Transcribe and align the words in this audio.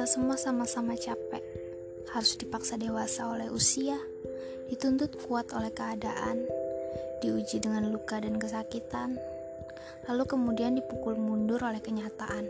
Kita 0.00 0.16
semua 0.16 0.40
sama-sama 0.40 0.96
capek, 0.96 1.44
harus 2.16 2.32
dipaksa 2.40 2.80
dewasa 2.80 3.36
oleh 3.36 3.52
usia, 3.52 4.00
dituntut 4.72 5.12
kuat 5.28 5.52
oleh 5.52 5.68
keadaan, 5.76 6.40
diuji 7.20 7.60
dengan 7.60 7.84
luka 7.92 8.16
dan 8.16 8.40
kesakitan, 8.40 9.20
lalu 10.08 10.24
kemudian 10.24 10.72
dipukul 10.72 11.20
mundur 11.20 11.60
oleh 11.60 11.84
kenyataan. 11.84 12.48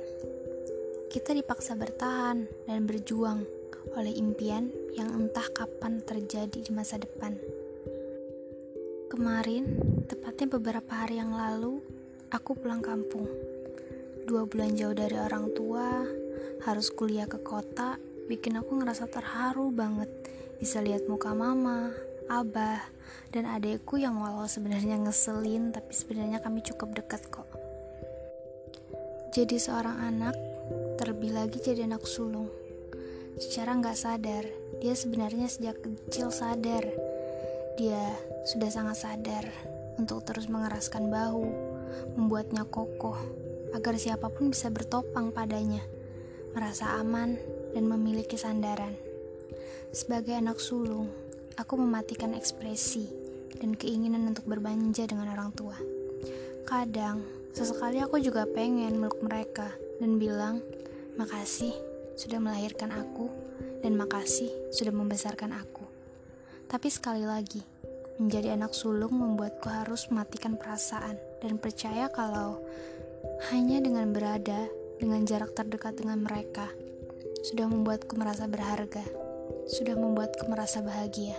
Kita 1.11 1.35
dipaksa 1.35 1.75
bertahan 1.75 2.47
dan 2.71 2.87
berjuang 2.87 3.43
oleh 3.99 4.15
impian 4.15 4.71
yang 4.95 5.11
entah 5.11 5.51
kapan 5.51 6.07
terjadi 6.07 6.55
di 6.55 6.71
masa 6.71 7.03
depan. 7.03 7.35
Kemarin, 9.11 9.75
tepatnya 10.07 10.55
beberapa 10.55 11.03
hari 11.03 11.19
yang 11.19 11.35
lalu, 11.35 11.83
aku 12.31 12.55
pulang 12.55 12.79
kampung. 12.79 13.27
Dua 14.23 14.47
bulan 14.47 14.79
jauh 14.79 14.95
dari 14.95 15.19
orang 15.19 15.51
tua, 15.51 16.20
harus 16.65 16.93
kuliah 16.93 17.27
ke 17.27 17.41
kota, 17.41 17.97
bikin 18.29 18.61
aku 18.61 18.79
ngerasa 18.79 19.09
terharu 19.09 19.73
banget. 19.73 20.09
Bisa 20.61 20.85
lihat 20.85 21.09
muka 21.09 21.33
mama, 21.33 21.91
abah, 22.31 22.85
dan 23.35 23.49
adekku 23.49 23.99
yang 23.99 24.21
walau 24.23 24.47
sebenarnya 24.47 25.01
ngeselin, 25.03 25.75
tapi 25.75 25.91
sebenarnya 25.91 26.39
kami 26.39 26.63
cukup 26.63 26.95
dekat 26.95 27.27
kok. 27.27 27.49
Jadi 29.31 29.63
seorang 29.63 29.99
anak, 29.99 30.35
terlebih 30.99 31.35
lagi 31.35 31.63
jadi 31.63 31.87
anak 31.87 32.03
sulung. 32.07 32.51
Secara 33.39 33.79
nggak 33.79 33.99
sadar, 33.99 34.45
dia 34.83 34.95
sebenarnya 34.95 35.47
sejak 35.47 35.79
kecil 35.81 36.35
sadar. 36.35 36.83
Dia 37.79 38.03
sudah 38.45 38.69
sangat 38.69 38.99
sadar 38.99 39.45
untuk 39.97 40.27
terus 40.27 40.51
mengeraskan 40.51 41.09
bahu, 41.09 41.47
membuatnya 42.19 42.67
kokoh, 42.67 43.17
agar 43.71 43.95
siapa 43.97 44.29
pun 44.29 44.51
bisa 44.51 44.69
bertopang 44.69 45.31
padanya, 45.31 45.81
merasa 46.57 46.99
aman 46.99 47.39
dan 47.75 47.85
memiliki 47.87 48.35
sandaran. 48.35 48.95
Sebagai 49.91 50.35
anak 50.35 50.59
sulung, 50.63 51.11
aku 51.59 51.79
mematikan 51.79 52.35
ekspresi 52.35 53.11
dan 53.59 53.75
keinginan 53.75 54.31
untuk 54.31 54.47
berbanja 54.47 55.07
dengan 55.07 55.35
orang 55.35 55.51
tua. 55.55 55.77
Kadang, 56.67 57.23
sesekali 57.51 57.99
aku 57.99 58.23
juga 58.23 58.47
pengen 58.47 58.99
meluk 58.99 59.19
mereka 59.23 59.71
dan 59.99 60.19
bilang, 60.19 60.63
"Makasih 61.19 61.75
sudah 62.15 62.39
melahirkan 62.39 62.95
aku 62.95 63.27
dan 63.83 63.99
makasih 63.99 64.51
sudah 64.71 64.95
membesarkan 64.95 65.51
aku." 65.55 65.85
Tapi 66.71 66.87
sekali 66.87 67.27
lagi, 67.27 67.67
Menjadi 68.21 68.53
anak 68.53 68.77
sulung 68.77 69.17
membuatku 69.17 69.65
harus 69.73 70.05
mematikan 70.13 70.61
perasaan 70.61 71.17
dan 71.41 71.57
percaya 71.57 72.05
kalau 72.13 72.61
hanya 73.49 73.81
dengan 73.81 74.13
berada 74.13 74.69
dengan 75.01 75.25
jarak 75.25 75.57
terdekat 75.57 75.97
dengan 75.97 76.21
mereka 76.21 76.69
sudah 77.41 77.65
membuatku 77.65 78.21
merasa 78.21 78.45
berharga, 78.45 79.01
sudah 79.65 79.97
membuatku 79.97 80.45
merasa 80.47 80.85
bahagia. 80.85 81.35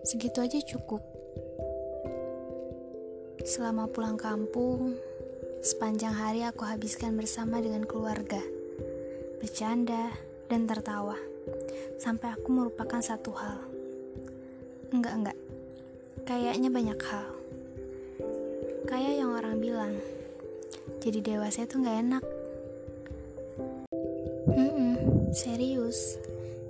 Segitu 0.00 0.40
aja 0.40 0.58
cukup. 0.64 1.04
Selama 3.44 3.84
pulang 3.92 4.16
kampung, 4.16 4.96
sepanjang 5.60 6.16
hari 6.16 6.40
aku 6.40 6.64
habiskan 6.64 7.20
bersama 7.20 7.60
dengan 7.60 7.84
keluarga, 7.84 8.40
bercanda 9.44 10.08
dan 10.48 10.64
tertawa, 10.64 11.20
sampai 12.00 12.32
aku 12.32 12.48
merupakan 12.48 13.04
satu 13.04 13.36
hal. 13.36 13.60
Enggak, 14.88 15.12
enggak, 15.12 15.38
Kayaknya 16.24 16.72
banyak 16.72 17.00
hal. 17.04 17.28
Kayak 18.88 19.12
yang 19.20 19.36
orang 19.36 19.60
bilang, 19.60 19.92
jadi 21.04 21.20
dewasa 21.20 21.68
itu 21.68 21.76
nggak 21.76 22.00
enak. 22.00 22.24
Serius. 25.34 26.16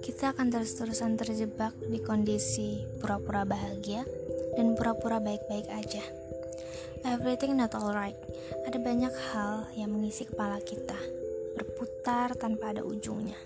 Kita 0.00 0.32
akan 0.32 0.48
terus-terusan 0.48 1.20
terjebak 1.20 1.76
di 1.84 2.00
kondisi 2.00 2.80
pura-pura 2.98 3.44
bahagia 3.44 4.08
dan 4.56 4.72
pura-pura 4.72 5.20
baik-baik 5.20 5.68
aja. 5.68 6.00
Everything 7.04 7.60
not 7.60 7.76
alright. 7.76 8.16
Ada 8.64 8.80
banyak 8.80 9.14
hal 9.32 9.68
yang 9.76 9.92
mengisi 9.92 10.24
kepala 10.24 10.64
kita, 10.64 10.96
berputar 11.60 12.32
tanpa 12.40 12.72
ada 12.72 12.80
ujungnya. 12.80 13.36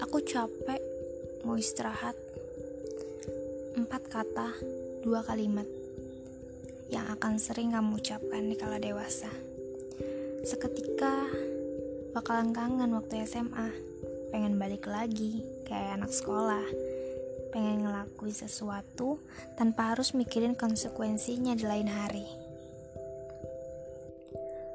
Aku 0.00 0.24
capek, 0.24 0.80
mau 1.44 1.60
istirahat, 1.60 2.16
Empat 3.72 4.04
kata, 4.08 4.52
dua 5.00 5.24
kalimat 5.24 5.64
yang 6.92 7.08
akan 7.08 7.40
sering 7.40 7.72
kamu 7.72 8.00
ucapkan 8.00 8.44
di 8.44 8.56
kala 8.56 8.76
dewasa. 8.76 9.32
Seketika 10.44 11.24
bakalan 12.12 12.52
kangen 12.52 12.92
waktu 12.92 13.24
SMA, 13.24 13.72
pengen 14.28 14.60
balik 14.60 14.84
lagi 14.84 15.40
kayak 15.64 15.96
anak 15.96 16.12
sekolah, 16.12 16.64
pengen 17.56 17.88
ngelakuin 17.88 18.36
sesuatu 18.36 19.16
tanpa 19.56 19.96
harus 19.96 20.12
mikirin 20.12 20.52
konsekuensinya 20.52 21.56
di 21.56 21.64
lain 21.64 21.88
hari. 21.88 22.28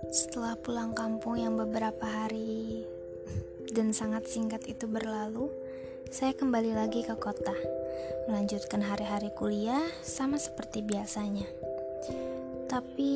Setelah 0.09 0.57
pulang 0.57 0.97
kampung 0.97 1.37
yang 1.37 1.53
beberapa 1.53 2.09
hari 2.09 2.81
dan 3.77 3.93
sangat 3.93 4.25
singkat 4.25 4.65
itu 4.65 4.89
berlalu, 4.89 5.53
saya 6.09 6.33
kembali 6.33 6.73
lagi 6.73 7.05
ke 7.05 7.13
kota 7.21 7.53
melanjutkan 8.25 8.81
hari-hari 8.81 9.29
kuliah 9.37 9.85
sama 10.01 10.41
seperti 10.41 10.81
biasanya. 10.81 11.45
Tapi 12.67 13.13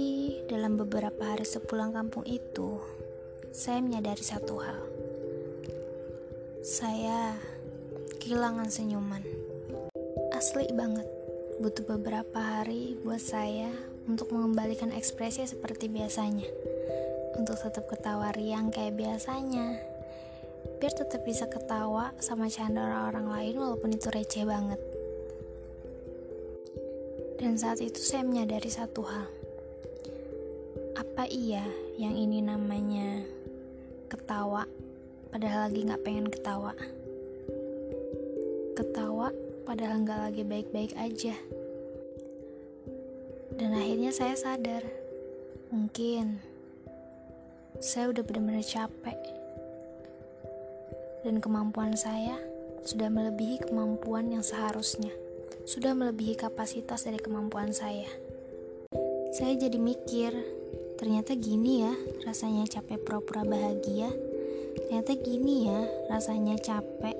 dalam 0.48 0.78
beberapa 0.80 1.26
hari 1.26 1.44
sepulang 1.44 1.92
kampung 1.92 2.24
itu, 2.24 2.80
saya 3.52 3.84
menyadari 3.84 4.24
satu 4.24 4.64
hal. 4.64 4.80
Saya 6.64 7.36
kehilangan 8.24 8.72
senyuman. 8.72 9.20
Asli 10.32 10.72
banget, 10.72 11.04
butuh 11.60 11.84
beberapa 11.84 12.40
hari 12.40 12.96
buat 13.04 13.20
saya 13.20 13.68
untuk 14.08 14.32
mengembalikan 14.32 14.96
ekspresi 14.96 15.44
seperti 15.44 15.92
biasanya. 15.92 16.48
Untuk 17.36 17.60
tetap 17.60 17.92
ketawa 17.92 18.32
riang 18.32 18.72
kayak 18.72 18.96
biasanya. 18.96 19.84
Biar 20.80 20.94
tetap 20.96 21.20
bisa 21.28 21.52
ketawa 21.52 22.16
sama 22.24 22.48
canda 22.48 22.88
orang 22.88 23.28
lain 23.28 23.60
walaupun 23.60 23.92
itu 23.92 24.08
receh 24.16 24.48
banget. 24.48 24.80
Dan 27.36 27.60
saat 27.60 27.84
itu 27.84 28.00
saya 28.00 28.24
menyadari 28.24 28.72
satu 28.72 29.04
hal. 29.04 29.28
Apa 30.96 31.28
iya 31.28 31.68
yang 32.00 32.16
ini 32.16 32.40
namanya 32.40 33.41
ketawa, 34.31 34.64
padahal 35.28 35.68
lagi 35.68 35.84
gak 35.84 36.03
pengen 36.08 36.31
ketawa? 36.31 36.72
Ketawa, 38.80 39.28
padahal 39.68 40.08
gak 40.08 40.24
lagi 40.24 40.47
baik-baik 40.47 40.96
aja. 40.96 41.36
Dan 43.59 43.75
akhirnya 43.75 44.16
saya 44.16 44.31
sadar, 44.40 44.88
mungkin 45.68 46.40
saya 47.84 48.08
udah 48.08 48.24
benar-benar 48.24 48.64
capek. 48.64 49.20
Dan 51.28 51.44
kemampuan 51.44 52.00
saya 52.00 52.40
sudah 52.88 53.12
melebihi 53.12 53.68
kemampuan 53.68 54.31
yang 54.31 54.47
seharusnya 54.47 55.12
sudah 55.68 55.91
melebihi 55.91 56.40
kapasitas 56.40 57.03
dari 57.03 57.20
kemampuan 57.20 57.75
saya. 57.75 58.08
Saya 59.36 59.59
jadi 59.59 59.75
mikir, 59.75 60.31
ternyata 61.02 61.34
gini 61.34 61.82
ya 61.82 61.98
rasanya 62.30 62.70
capek 62.70 63.02
pura-pura 63.02 63.42
bahagia. 63.42 64.14
Ternyata 64.78 65.18
gini 65.18 65.66
ya 65.66 65.82
rasanya 66.14 66.62
capek, 66.62 67.18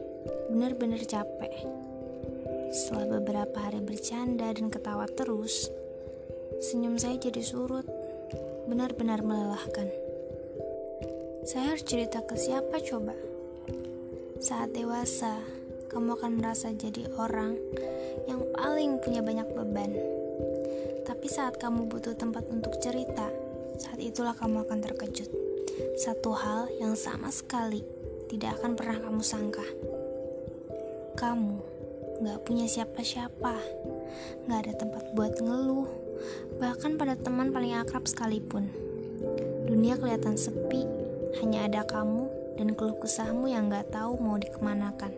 bener-bener 0.54 1.02
capek. 1.02 1.66
Setelah 2.70 3.18
beberapa 3.18 3.58
hari 3.58 3.82
bercanda 3.82 4.54
dan 4.54 4.70
ketawa 4.70 5.10
terus, 5.10 5.74
senyum 6.62 7.02
saya 7.02 7.18
jadi 7.18 7.42
surut, 7.42 7.90
benar-benar 8.70 9.26
melelahkan. 9.26 9.90
Saya 11.42 11.74
harus 11.74 11.82
cerita 11.82 12.22
ke 12.22 12.38
siapa 12.38 12.78
coba? 12.86 13.18
Saat 14.38 14.78
dewasa, 14.78 15.42
kamu 15.90 16.22
akan 16.22 16.38
merasa 16.38 16.70
jadi 16.70 17.10
orang 17.18 17.58
yang 18.30 18.46
paling 18.54 19.02
punya 19.02 19.26
banyak 19.26 19.50
beban. 19.58 19.98
Tapi 21.02 21.26
saat 21.26 21.58
kamu 21.58 21.90
butuh 21.90 22.14
tempat 22.14 22.46
untuk 22.54 22.78
cerita, 22.78 23.41
saat 23.82 23.98
itulah 23.98 24.38
kamu 24.38 24.62
akan 24.70 24.80
terkejut. 24.86 25.34
Satu 25.98 26.38
hal 26.38 26.70
yang 26.78 26.94
sama 26.94 27.34
sekali 27.34 27.82
tidak 28.30 28.62
akan 28.62 28.78
pernah 28.78 29.02
kamu 29.02 29.22
sangka. 29.26 29.66
Kamu 31.18 31.58
gak 32.22 32.46
punya 32.46 32.70
siapa-siapa, 32.70 33.58
gak 34.46 34.60
ada 34.62 34.74
tempat 34.78 35.18
buat 35.18 35.34
ngeluh, 35.42 35.90
bahkan 36.62 36.94
pada 37.02 37.18
teman 37.18 37.50
paling 37.50 37.74
akrab 37.74 38.06
sekalipun. 38.06 38.70
Dunia 39.66 39.98
kelihatan 39.98 40.38
sepi, 40.38 40.86
hanya 41.42 41.66
ada 41.66 41.82
kamu 41.82 42.30
dan 42.62 42.78
keluh 42.78 43.02
kesahmu 43.02 43.50
yang 43.50 43.74
gak 43.74 43.90
tahu 43.90 44.22
mau 44.22 44.38
dikemanakan. 44.38 45.18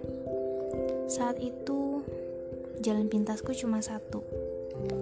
Saat 1.11 1.43
itu, 1.43 1.99
jalan 2.79 3.11
pintasku 3.11 3.51
cuma 3.51 3.83
satu, 3.83 4.23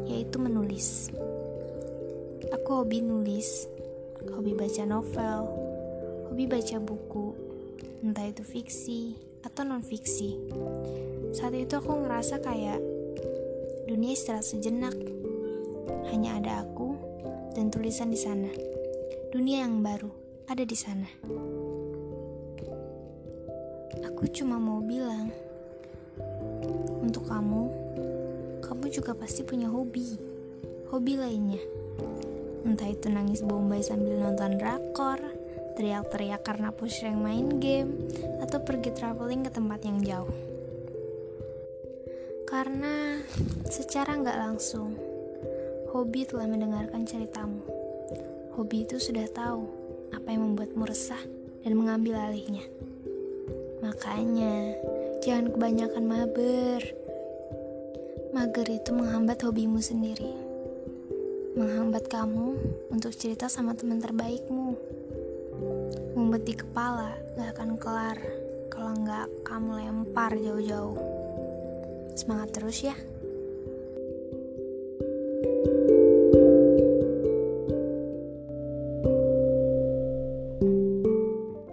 yaitu 0.09 0.41
menulis. 0.41 1.13
Aku 2.49 2.81
hobi 2.81 3.05
nulis, 3.05 3.69
hobi 4.33 4.57
baca 4.57 4.81
novel, 4.89 5.45
hobi 6.25 6.49
baca 6.49 6.81
buku, 6.81 7.37
entah 8.01 8.25
itu 8.25 8.41
fiksi 8.41 9.13
atau 9.45 9.61
non-fiksi. 9.61 10.41
Saat 11.37 11.53
itu 11.53 11.77
aku 11.77 12.01
ngerasa 12.01 12.41
kayak 12.41 12.81
dunia 13.85 14.17
istirahat 14.17 14.49
sejenak. 14.49 14.97
Hanya 16.09 16.41
ada 16.41 16.65
aku 16.65 16.97
dan 17.53 17.69
tulisan 17.69 18.09
di 18.09 18.17
sana. 18.17 18.49
Dunia 19.29 19.61
yang 19.61 19.85
baru 19.85 20.09
ada 20.49 20.65
di 20.65 20.73
sana. 20.73 21.05
Aku 24.01 24.25
cuma 24.33 24.57
mau 24.57 24.81
bilang, 24.81 25.29
untuk 27.05 27.29
kamu, 27.29 27.63
kamu 28.65 28.85
juga 28.89 29.13
pasti 29.13 29.45
punya 29.45 29.69
hobi. 29.69 30.17
Hobi 30.89 31.15
lainnya. 31.15 31.61
Entah 32.61 32.89
itu 32.89 33.09
nangis 33.09 33.41
bombay 33.41 33.81
sambil 33.81 34.21
nonton 34.21 34.61
drakor, 34.61 35.17
teriak-teriak 35.73 36.45
karena 36.45 36.69
pusing 36.69 37.17
main 37.17 37.57
game, 37.57 38.05
atau 38.37 38.61
pergi 38.61 38.93
traveling 38.93 39.49
ke 39.49 39.51
tempat 39.51 39.79
yang 39.81 39.97
jauh. 40.05 40.35
Karena 42.45 43.17
secara 43.71 44.13
nggak 44.19 44.37
langsung, 44.37 44.93
hobi 45.89 46.27
telah 46.27 46.45
mendengarkan 46.45 47.07
ceritamu. 47.07 47.63
Hobi 48.59 48.83
itu 48.83 48.99
sudah 48.99 49.25
tahu 49.31 49.65
apa 50.11 50.27
yang 50.29 50.51
membuatmu 50.51 50.83
resah 50.83 51.23
dan 51.63 51.73
mengambil 51.79 52.19
alihnya. 52.19 52.67
Makanya, 53.81 54.77
jangan 55.23 55.49
kebanyakan 55.55 56.03
maber. 56.05 56.81
Mager 58.35 58.67
itu 58.69 58.91
menghambat 58.93 59.41
hobimu 59.41 59.79
sendiri 59.79 60.50
menghambat 61.61 62.09
kamu 62.09 62.57
untuk 62.89 63.13
cerita 63.13 63.45
sama 63.45 63.77
teman 63.77 64.01
terbaikmu. 64.01 64.73
membuat 66.17 66.41
di 66.41 66.57
kepala 66.57 67.13
gak 67.37 67.53
akan 67.53 67.77
kelar 67.77 68.17
kalau 68.73 68.97
nggak 68.97 69.29
kamu 69.45 69.69
lempar 69.77 70.33
jauh-jauh. 70.33 70.97
Semangat 72.17 72.49
terus 72.57 72.81
ya. 72.81 72.97
thank 75.41 75.65
you 75.69 75.80